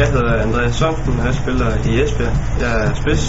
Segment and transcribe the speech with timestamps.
[0.00, 2.34] Jeg hedder Andreas Sørensen, og jeg spiller i Esbjerg.
[2.62, 3.24] Jeg er spids.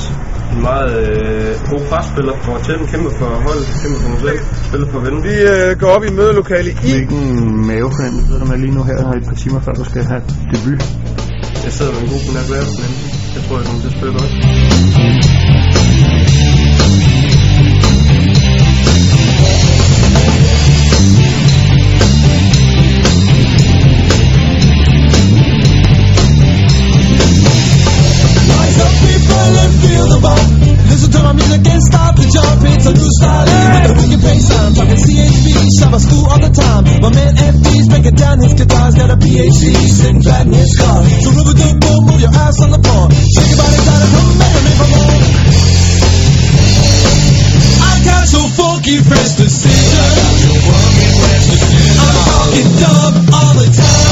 [0.54, 2.34] En meget øh, god presspiller.
[2.46, 4.40] Går til den, kæmper for holdet, kæmper for mig selv,
[4.70, 5.20] spiller for at vinde.
[5.30, 6.92] Vi øh, går op i mødelokale i...
[6.94, 7.22] Hvilken
[7.68, 10.22] mavefornemmelse sidder du med lige nu her, her et par timer før du skal have
[10.54, 10.82] debut?
[11.66, 12.92] Jeg sidder med en god fornemmelse, men
[13.36, 15.55] jeg tror, jeg kommer til at spille godt.
[31.66, 32.62] Music and start jump.
[32.66, 34.74] It's a new style with a wicked bass line.
[34.74, 35.48] Talking CHB,
[35.94, 36.84] at school all the time.
[37.02, 38.96] My man FB's breaking down his guitars.
[38.96, 41.04] Got a PhD sitting flat in his car.
[41.22, 43.10] So rubber dub boom, move your ass on the floor.
[43.12, 44.30] Shake your body down and come
[44.78, 45.18] for more.
[47.86, 50.06] I got so funky fresh precision.
[51.96, 54.06] I'm talking dub all the time.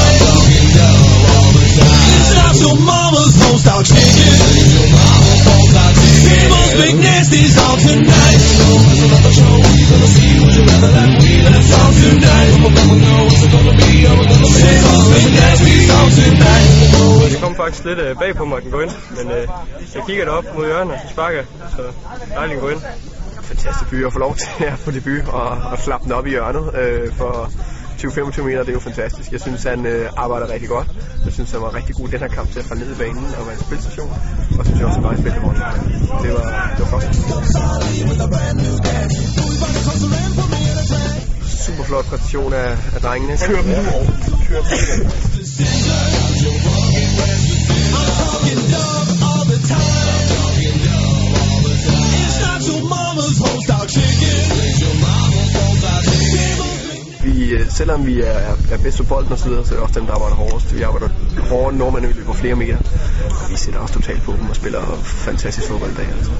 [1.74, 3.82] It's not your mama's home style
[17.56, 18.90] kom faktisk lidt øh, bag på mig, at den går ind.
[19.18, 19.48] Men øh,
[19.94, 21.46] jeg kigger derop mod hjørnet, og så sparker jeg.
[21.76, 21.82] Så
[22.34, 22.80] dejligt at gå ind.
[23.42, 26.30] fantastisk by at få lov til at få debut og, og slappe den op i
[26.30, 27.50] hjørnet øh, for
[27.98, 29.32] 20-25 meter, det er jo fantastisk.
[29.32, 30.88] Jeg synes, han øh, arbejder rigtig godt.
[31.24, 32.98] Jeg synes, han var rigtig god i den her kamp til at falde ned i
[32.98, 34.10] banen og være en spilstation.
[34.58, 35.56] Og synes jeg også, at bare spille godt.
[36.22, 37.04] Det var, det var flot.
[41.66, 43.36] Super flot præstation af, af drengene.
[43.48, 43.74] Kør dem
[44.48, 44.66] Kør dem
[57.74, 60.06] selvom vi er, er bedst på bolden og så videre, så er det også dem,
[60.06, 60.74] der arbejder hårdest.
[60.76, 61.08] Vi arbejder
[61.50, 62.78] hårdere end nordmændene, vi løber flere meter.
[63.44, 66.08] Og vi sætter også totalt på dem og spiller fantastisk fodbold i dag.
[66.16, 66.32] Altså.